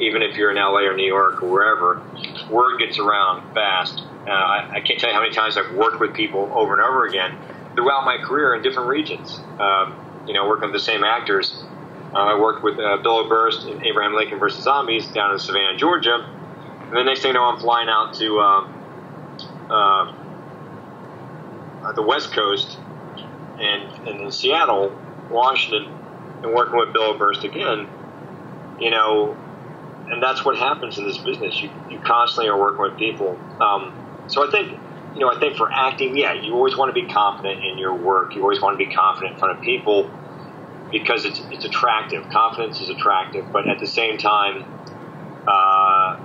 [0.00, 2.02] Even if you're in LA or New York or wherever,
[2.48, 4.02] word gets around fast.
[4.26, 6.82] Uh, I, I, can't tell you how many times I've worked with people over and
[6.82, 7.36] over again
[7.74, 9.38] throughout my career in different regions.
[9.58, 9.94] Um,
[10.26, 11.62] you know, working with the same actors.
[12.12, 15.76] Uh, I worked with uh, Bill Oberst in Abraham Lincoln versus Zombies down in Savannah,
[15.76, 16.26] Georgia.
[16.82, 18.74] And the next thing you know, I'm flying out to um,
[21.84, 22.78] uh, the West Coast
[23.60, 24.96] and, and in Seattle,
[25.30, 25.84] Washington,
[26.42, 27.88] and working with Bill Oberst again,
[28.80, 29.36] you know,
[30.10, 31.60] and that's what happens in this business.
[31.62, 33.38] You, you constantly are working with people.
[33.60, 33.94] Um,
[34.26, 34.76] so I think,
[35.14, 37.94] you know, I think for acting, yeah, you always want to be confident in your
[37.94, 38.34] work.
[38.34, 40.10] You always want to be confident in front of people
[40.90, 42.28] because it's, it's attractive.
[42.30, 44.64] Confidence is attractive, but at the same time,
[45.46, 46.18] uh,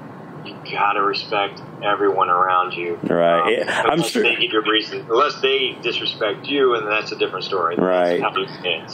[0.45, 2.95] you gotta respect everyone around you.
[3.03, 3.67] Right.
[3.67, 5.05] Um, I'm sure they give you a reason.
[5.09, 7.75] Unless they disrespect you, and that's a different story.
[7.75, 8.19] Right.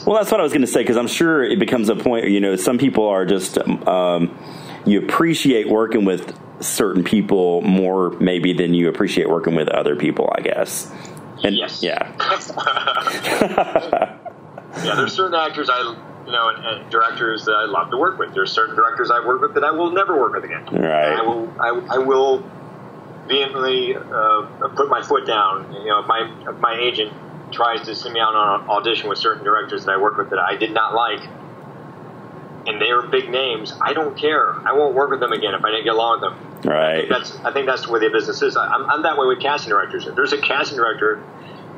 [0.06, 2.30] well, that's what I was going to say because I'm sure it becomes a point.
[2.30, 3.58] You know, some people are just
[3.88, 4.38] um,
[4.86, 10.32] you appreciate working with certain people more maybe than you appreciate working with other people.
[10.38, 10.92] I guess.
[11.44, 11.82] And yes.
[11.82, 12.12] Yeah.
[14.84, 14.96] yeah.
[14.96, 18.34] There's certain actors I you know, and, and, directors that I love to work with.
[18.34, 20.66] There's certain directors I've worked with that I will never work with again.
[20.66, 21.18] Right.
[21.18, 21.54] I will.
[21.60, 22.44] I, I will
[23.28, 25.74] vehemently uh, put my foot down.
[25.74, 27.14] You know, if my if my agent
[27.52, 30.30] tries to send me out on an audition with certain directors that I work with
[30.30, 31.22] that I did not like,
[32.68, 34.54] and they are big names, I don't care.
[34.68, 36.72] I won't work with them again if I didn't get along with them.
[36.72, 36.96] Right.
[36.96, 38.56] I think that's I think that's the way the business is.
[38.56, 40.08] I'm, I'm that way with casting directors.
[40.08, 41.24] If there's a casting director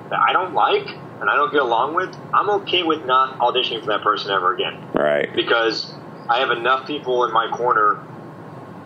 [0.10, 0.88] that I don't like
[1.22, 4.54] and I don't get along with, I'm okay with not auditioning for that person ever
[4.54, 4.78] again.
[4.94, 5.34] Right.
[5.34, 5.94] Because
[6.30, 8.04] I have enough people in my corner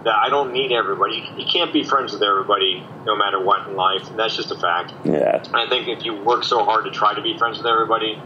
[0.03, 1.27] that I don't need everybody.
[1.37, 4.07] You can't be friends with everybody no matter what in life.
[4.09, 4.93] And that's just a fact.
[5.03, 5.43] Yeah.
[5.43, 8.21] And I think if you work so hard to try to be friends with everybody,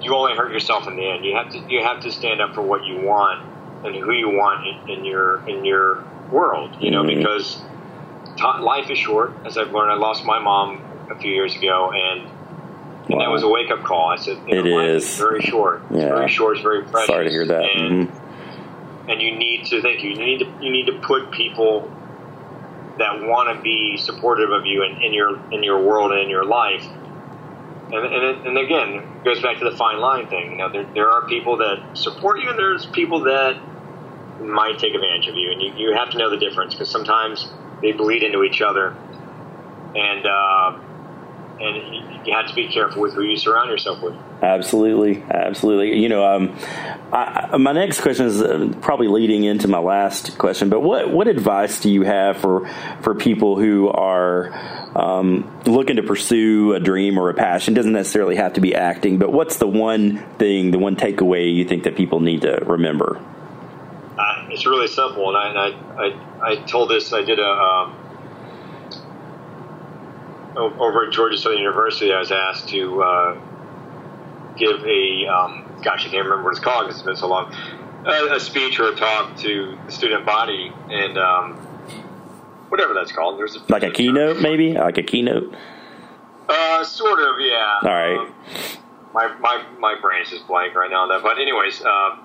[0.00, 1.24] you only hurt yourself in the end.
[1.24, 3.46] You have to you have to stand up for what you want
[3.84, 6.74] and who you want in, in your in your world.
[6.80, 7.18] You know, mm-hmm.
[7.18, 7.60] because
[8.36, 9.32] t- life is short.
[9.44, 10.82] As I've learned, I lost my mom
[11.16, 12.28] a few years ago, and
[13.06, 13.24] and wow.
[13.24, 14.08] that was a wake up call.
[14.08, 15.82] I said, you know, "It is very short.
[15.90, 16.08] It's yeah.
[16.08, 16.56] very short.
[16.56, 17.62] It's very precious." Sorry to hear that.
[17.62, 19.10] And, mm-hmm.
[19.10, 20.02] and you need to think.
[20.02, 21.90] You need to you need to put people
[22.98, 26.30] that want to be supportive of you in, in your in your world and in
[26.30, 26.84] your life.
[27.92, 30.52] And, and, and again, it goes back to the fine line thing.
[30.52, 33.60] You know, there, there are people that support you, and there's people that
[34.40, 37.52] might take advantage of you, and you, you have to know the difference because sometimes
[37.82, 38.96] they bleed into each other.
[39.94, 40.78] And uh,
[41.60, 44.14] and you have to be careful with who you surround yourself with.
[44.42, 45.98] Absolutely, absolutely.
[45.98, 46.56] You know, um,
[47.12, 50.68] I, my next question is uh, probably leading into my last question.
[50.68, 52.68] But what what advice do you have for
[53.02, 54.52] for people who are
[54.96, 57.74] um, looking to pursue a dream or a passion?
[57.74, 61.64] Doesn't necessarily have to be acting, but what's the one thing, the one takeaway you
[61.64, 63.20] think that people need to remember?
[64.18, 67.12] Uh, it's really simple, and I, I, I, I told this.
[67.12, 67.48] I did a.
[67.48, 68.01] Um,
[70.56, 73.40] over at Georgia Southern University, I was asked to uh,
[74.56, 77.54] give a um, gosh, I can't remember what it's called because it's been so long.
[78.04, 81.54] A, a, speech or a talk to the student body and um,
[82.68, 83.38] whatever that's called.
[83.38, 85.54] There's a, like a keynote, maybe like a keynote.
[86.48, 87.78] Uh, sort of, yeah.
[87.82, 88.18] All right.
[88.18, 88.34] Um,
[89.14, 91.22] my my my brain is just blank right now on that.
[91.22, 92.16] But anyways, uh,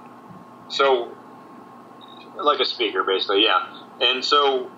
[0.70, 1.12] so
[2.36, 3.84] like a speaker, basically, yeah.
[4.02, 4.72] And so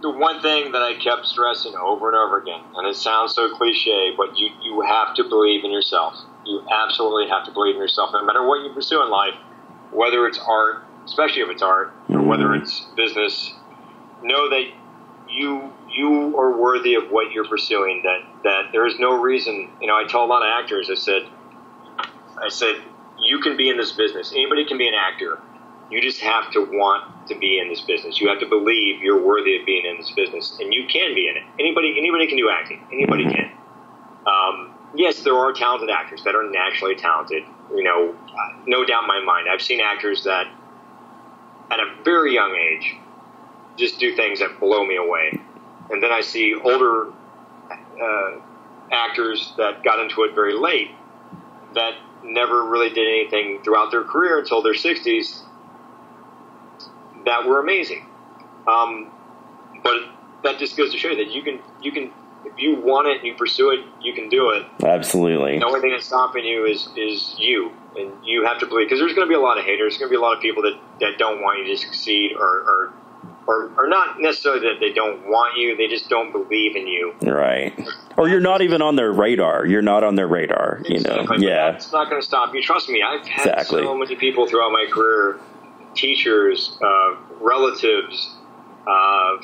[0.00, 3.54] the one thing that I kept stressing over and over again, and it sounds so
[3.56, 6.14] cliche, but you, you have to believe in yourself.
[6.44, 9.34] You absolutely have to believe in yourself, no matter what you pursue in life,
[9.90, 12.62] whether it's art, especially if it's art, or whether mm-hmm.
[12.62, 13.52] it's business.
[14.22, 14.64] Know that
[15.28, 18.02] you you are worthy of what you're pursuing.
[18.02, 19.70] That that there is no reason.
[19.80, 20.90] You know, I tell a lot of actors.
[20.90, 21.22] I said,
[22.42, 22.82] I said,
[23.20, 24.32] you can be in this business.
[24.32, 25.40] Anybody can be an actor
[25.90, 28.20] you just have to want to be in this business.
[28.20, 31.28] You have to believe you're worthy of being in this business, and you can be
[31.28, 31.42] in it.
[31.58, 32.82] Anybody, anybody can do acting.
[32.92, 33.34] Anybody mm-hmm.
[33.34, 33.52] can.
[34.26, 37.44] Um, yes, there are talented actors that are naturally talented.
[37.74, 38.14] You know,
[38.66, 39.48] no doubt in my mind.
[39.50, 40.46] I've seen actors that,
[41.70, 42.94] at a very young age,
[43.76, 45.38] just do things that blow me away,
[45.90, 47.12] and then I see older
[47.70, 48.40] uh,
[48.90, 50.90] actors that got into it very late
[51.74, 55.42] that never really did anything throughout their career until their 60s
[57.28, 58.06] that were amazing.
[58.66, 59.10] Um,
[59.82, 59.94] but
[60.44, 62.12] that just goes to show you that you can you can
[62.44, 64.64] if you want it and you pursue it, you can do it.
[64.84, 65.58] Absolutely.
[65.58, 69.00] The only thing that's stopping you is is you, and you have to believe because
[69.00, 69.92] there's going to be a lot of haters.
[69.92, 72.32] There's going to be a lot of people that, that don't want you to succeed
[72.36, 72.92] or, or
[73.48, 77.14] or, or not necessarily that they don't want you, they just don't believe in you.
[77.22, 77.72] Right.
[78.18, 79.64] Or you're not even on their radar.
[79.64, 81.12] You're not on their radar, you know.
[81.14, 81.26] Exactly.
[81.26, 81.70] But Yeah.
[81.74, 82.62] It's not going to stop you.
[82.62, 83.82] Trust me, I've had Exactly.
[83.82, 85.40] so many people throughout my career
[85.94, 88.36] teachers, uh, relatives,
[88.86, 89.36] uh,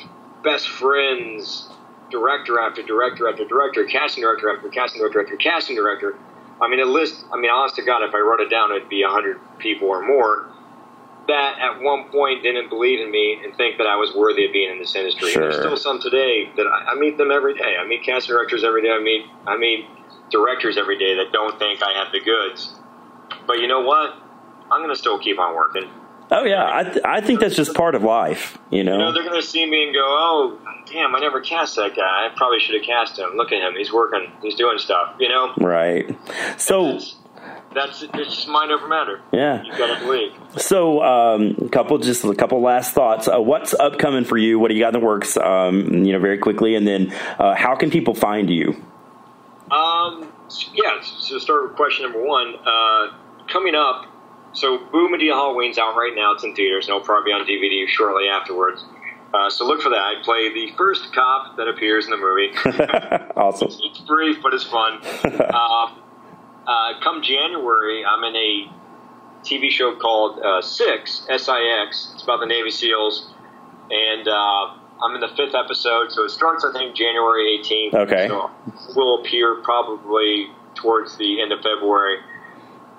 [0.43, 1.69] best friends,
[2.11, 6.15] director after director after director, casting director after casting director after casting director.
[6.61, 8.87] I mean, a list, I mean, honest to God, if I wrote it down, it'd
[8.87, 10.47] be 100 people or more
[11.27, 14.53] that at one point didn't believe in me and think that I was worthy of
[14.53, 15.31] being in this industry.
[15.31, 15.43] Sure.
[15.43, 17.75] There's still some today that I, I meet them every day.
[17.79, 18.91] I meet casting directors every day.
[18.91, 19.85] I meet I meet
[20.29, 22.75] directors every day that don't think I have the goods.
[23.47, 24.15] But you know what?
[24.71, 25.89] I'm going to still keep on working.
[26.31, 28.93] Oh yeah, I th- I think that's just part of life, you know.
[28.93, 30.59] You know, they're going to see me and go, "Oh,
[30.91, 31.15] damn!
[31.15, 32.01] I never cast that guy.
[32.01, 33.35] I probably should have cast him.
[33.35, 33.75] Look at him.
[33.77, 34.31] He's working.
[34.41, 36.17] He's doing stuff." You know, right.
[36.57, 36.99] So
[37.75, 39.21] that's, it's just mind over matter.
[39.31, 39.63] Yeah.
[39.63, 40.31] you got to believe.
[40.57, 43.27] so um, a couple just a couple last thoughts.
[43.27, 44.57] Uh, what's upcoming for you?
[44.57, 45.37] What do you got in the works?
[45.37, 48.81] Um, you know, very quickly, and then uh, how can people find you?
[49.71, 50.31] Um,
[50.73, 52.55] yeah, so start with question number one.
[52.65, 53.13] Uh,
[53.47, 54.05] coming up,
[54.55, 56.33] so Boo Madea Halloween's out right now.
[56.33, 58.83] It's in theaters, and it'll probably be on DVD shortly afterwards.
[59.33, 59.99] Uh, so look for that.
[59.99, 62.55] I play the first cop that appears in the movie.
[63.35, 63.67] awesome.
[63.83, 65.01] it's brief, but it's fun.
[65.03, 65.93] uh,
[66.67, 68.71] uh, come January, I'm in a
[69.43, 72.11] TV show called uh, Six, S-I-X.
[72.13, 73.33] It's about the Navy SEALs.
[73.91, 77.93] And uh, I'm in the fifth episode, so it starts, I think, January 18th.
[77.93, 78.27] Okay.
[78.29, 78.49] So
[78.95, 82.19] will appear probably towards the end of February.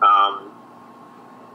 [0.03, 0.53] Um,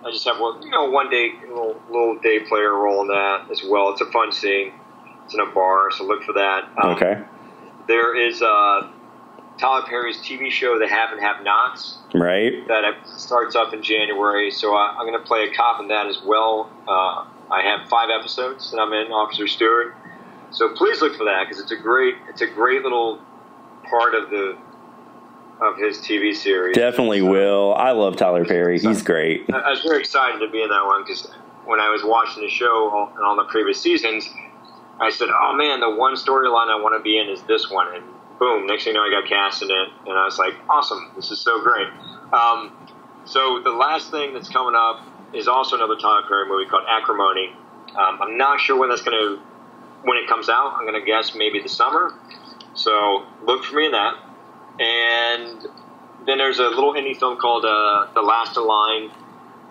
[0.05, 3.49] I just have one, you know, one day, little, little day player role in that
[3.51, 3.89] as well.
[3.91, 4.73] It's a fun scene.
[5.25, 6.69] It's in a bar, so look for that.
[6.83, 7.23] Um, Okay.
[7.87, 8.89] There is uh,
[9.59, 12.65] Tyler Perry's TV show, The Have and Have Nots, Right.
[12.67, 14.49] that starts up in January.
[14.51, 16.69] So I, I'm going to play a cop in that as well.
[16.87, 19.93] Uh, I have five episodes that I'm in, Officer Stewart.
[20.51, 23.19] So please look for that because it's a great, it's a great little
[23.89, 24.57] part of the
[25.62, 26.76] of his TV series.
[26.76, 27.74] Definitely will.
[27.76, 28.80] I love Tyler Perry.
[28.80, 29.45] He's great.
[29.54, 31.32] I I was very excited to be in that one because
[31.65, 34.28] when I was watching the show on, on the previous seasons,
[35.00, 37.93] I said, "Oh man, the one storyline I want to be in is this one."
[37.93, 38.04] And
[38.39, 41.12] boom, next thing you know, I got cast in it, and I was like, "Awesome,
[41.15, 41.88] this is so great."
[42.34, 42.71] Um,
[43.26, 47.56] so the last thing that's coming up is also another Tyler Perry movie called Acrimony.
[47.95, 49.39] Um, I'm not sure when that's going to
[50.04, 50.74] when it comes out.
[50.74, 52.13] I'm going to guess maybe the summer.
[52.74, 54.15] So look for me in that.
[54.81, 55.61] And
[56.25, 59.11] then there's a little indie film called uh, The Last in Line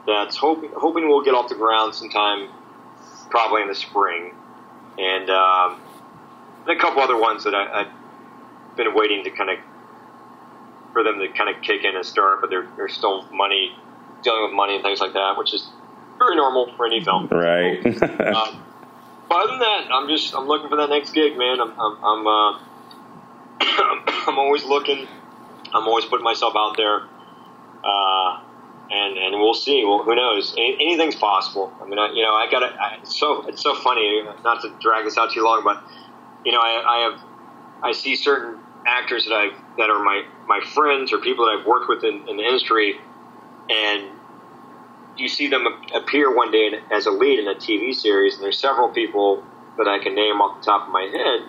[0.06, 2.48] that's hoping hoping will get off the ground sometime,
[3.28, 4.32] probably in the spring,
[4.98, 5.80] and um,
[6.66, 9.58] and a couple other ones that I, I've been waiting to kind of
[10.92, 13.76] for them to kind of kick in and start, but they're they're still money
[14.22, 15.66] dealing with money and things like that, which is
[16.18, 17.26] very normal for any film.
[17.26, 17.84] Right.
[18.30, 18.62] Um,
[19.28, 21.60] but other than that, I'm just I'm looking for that next gig, man.
[21.60, 22.58] I'm I'm I'm, uh,
[24.26, 25.06] I'm always looking.
[25.72, 27.02] I'm always putting myself out there,
[27.84, 28.40] uh,
[28.90, 29.84] and and we'll see.
[29.84, 30.54] Well, who knows?
[30.58, 31.72] Anything's possible.
[31.80, 33.06] I mean, I, you know, I got to.
[33.10, 34.22] So it's so funny.
[34.44, 35.82] Not to drag this out too long, but
[36.44, 37.20] you know, I, I have
[37.82, 41.66] I see certain actors that I that are my my friends or people that I've
[41.66, 42.98] worked with in, in the industry,
[43.68, 44.08] and
[45.16, 48.58] you see them appear one day as a lead in a TV series, and there's
[48.58, 49.44] several people
[49.78, 51.48] that I can name off the top of my head.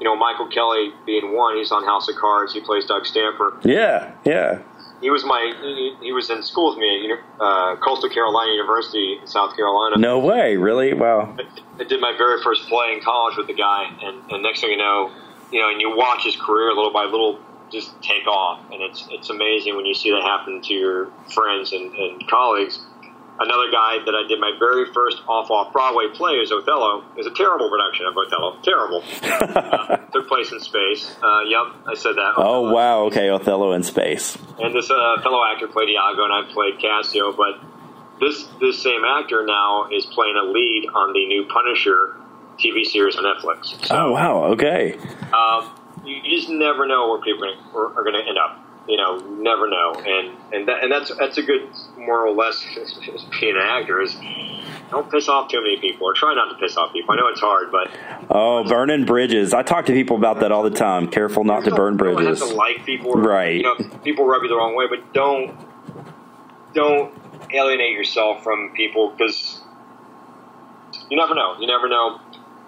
[0.00, 1.56] You know, Michael Kelly being one.
[1.56, 2.54] He's on House of Cards.
[2.54, 3.58] He plays Doug Stamper.
[3.62, 4.12] yeah.
[4.24, 4.62] Yeah.
[5.00, 5.54] He was my.
[5.62, 9.96] He, he was in school with me at uh, Coastal Carolina University in South Carolina.
[9.96, 10.56] No way.
[10.56, 10.92] Really?
[10.92, 11.36] Wow.
[11.78, 14.70] I did my very first play in college with the guy, and, and next thing
[14.70, 15.10] you know,
[15.50, 17.38] you know, and you watch his career little by little
[17.72, 21.72] just take off, and it's it's amazing when you see that happen to your friends
[21.72, 22.80] and, and colleagues.
[23.40, 27.02] Another guy that I did my very first off off Broadway play is Othello.
[27.16, 29.02] It was a terrible production of Othello, terrible.
[29.22, 31.16] uh, took place in space.
[31.22, 32.34] Uh, yep, I said that.
[32.36, 33.04] Oh wow.
[33.04, 33.30] Okay.
[33.30, 34.36] Othello in space.
[34.58, 37.32] And this uh, fellow actor played Iago, and I played Cassio.
[37.32, 37.58] But
[38.20, 42.16] this this same actor now is playing a lead on the new Punisher
[42.58, 43.86] TV series on Netflix.
[43.86, 44.44] So Oh wow.
[44.52, 44.98] Okay.
[45.32, 45.72] um,
[46.04, 48.66] you, you just never know where people are going to end up.
[48.88, 52.92] You know, never know, and and that, and that's that's a good moral lesson as
[53.40, 54.16] being an actor is
[54.90, 57.12] don't piss off too many people, or try not to piss off people.
[57.14, 57.88] I know it's hard, but
[58.30, 59.54] Oh, burning bridges.
[59.54, 61.06] I talk to people about that all the time.
[61.08, 62.40] Careful not to burn You don't bridges.
[62.40, 63.56] have to like people, or, Right.
[63.56, 65.54] You know, people rub you the wrong way, but don't
[66.74, 67.12] don't
[67.52, 69.60] alienate yourself from people because
[71.10, 71.54] you never know.
[71.60, 72.18] You never know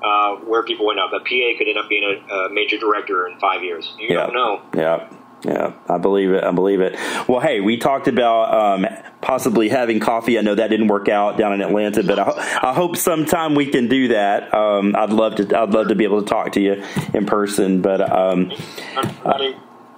[0.05, 1.13] uh, where people end up.
[1.13, 3.95] A PA could end up being a, a major director in five years.
[3.99, 4.27] You Yeah.
[4.27, 4.63] don't know.
[4.77, 5.09] Yeah.
[5.45, 6.45] Yeah, I believe it.
[6.45, 6.97] I believe it.
[7.29, 8.87] Well, hey, we talked about um,
[9.21, 10.39] possibly having coffee.
[10.39, 13.67] I know that didn't work out down in Atlanta, but I, I hope sometime we
[13.67, 14.55] can do that.
[14.55, 15.59] Um, I'd love to.
[15.59, 17.83] I'd love to be able to talk to you in person.
[17.83, 18.53] But um,
[18.97, 19.57] I'm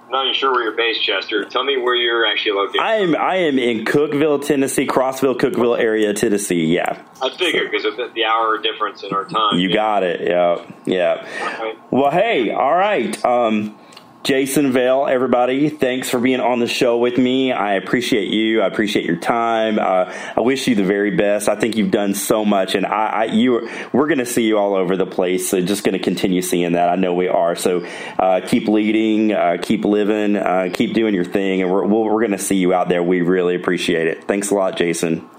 [0.09, 1.45] not even sure where you're based, Chester.
[1.45, 2.81] Tell me where you're actually located.
[2.81, 3.15] I am.
[3.15, 6.65] I am in Cookeville, Tennessee, Crossville, Cookeville area, Tennessee.
[6.65, 7.03] Yeah.
[7.21, 9.59] I figured because of the hour difference in our time.
[9.59, 9.75] You yeah.
[9.75, 10.21] got it.
[10.21, 10.65] Yeah.
[10.85, 11.59] Yeah.
[11.59, 11.91] Right.
[11.91, 13.23] Well, hey, all right.
[13.23, 13.77] Um,
[14.25, 17.51] Jason Vail, everybody, thanks for being on the show with me.
[17.51, 18.59] I appreciate you.
[18.59, 19.77] I appreciate your time.
[19.77, 21.47] Uh, I wish you the very best.
[21.47, 24.57] I think you've done so much, and I, I you, we're going to see you
[24.57, 25.47] all over the place.
[25.47, 26.89] So just going to continue seeing that.
[26.89, 27.55] I know we are.
[27.55, 27.85] So
[28.17, 32.31] uh, keep leading, uh, keep living, uh, keep doing your thing, and we're we're going
[32.31, 33.03] to see you out there.
[33.03, 34.23] We really appreciate it.
[34.23, 35.29] Thanks a lot, Jason.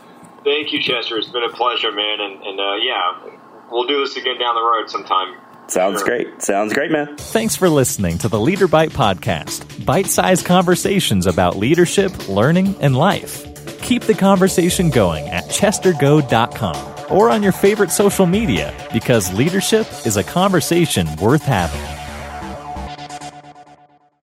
[0.44, 1.18] Thank you, Chester.
[1.18, 2.20] It's been a pleasure, man.
[2.20, 3.30] And, and uh, yeah,
[3.68, 5.38] we'll do this again down the road sometime.
[5.68, 6.06] Sounds Sure.
[6.08, 6.42] great.
[6.42, 7.16] Sounds great, man.
[7.16, 12.96] Thanks for listening to the Leader Bite Podcast, bite sized conversations about leadership, learning, and
[12.96, 13.44] life.
[13.82, 16.76] Keep the conversation going at chestergoad.com
[17.10, 22.05] or on your favorite social media because leadership is a conversation worth having.